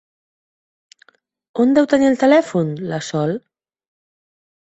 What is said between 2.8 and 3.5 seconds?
la Sol?